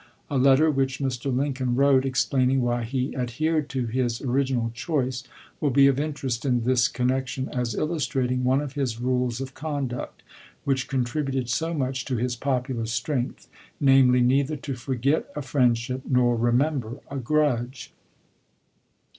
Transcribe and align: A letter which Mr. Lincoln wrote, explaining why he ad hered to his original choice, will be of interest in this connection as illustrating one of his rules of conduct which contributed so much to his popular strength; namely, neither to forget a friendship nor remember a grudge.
A 0.31 0.37
letter 0.39 0.71
which 0.71 0.97
Mr. 0.97 1.31
Lincoln 1.31 1.75
wrote, 1.75 2.05
explaining 2.07 2.61
why 2.63 2.85
he 2.85 3.15
ad 3.15 3.27
hered 3.33 3.67
to 3.67 3.85
his 3.85 4.19
original 4.19 4.71
choice, 4.73 5.23
will 5.59 5.69
be 5.69 5.85
of 5.85 5.99
interest 5.99 6.43
in 6.43 6.63
this 6.63 6.87
connection 6.87 7.47
as 7.49 7.75
illustrating 7.75 8.43
one 8.43 8.61
of 8.61 8.73
his 8.73 8.99
rules 8.99 9.39
of 9.39 9.53
conduct 9.53 10.23
which 10.63 10.87
contributed 10.87 11.49
so 11.51 11.75
much 11.75 12.03
to 12.05 12.15
his 12.17 12.35
popular 12.35 12.87
strength; 12.87 13.47
namely, 13.79 14.21
neither 14.21 14.55
to 14.57 14.73
forget 14.73 15.31
a 15.35 15.43
friendship 15.43 16.01
nor 16.09 16.35
remember 16.35 16.97
a 17.11 17.17
grudge. 17.17 17.93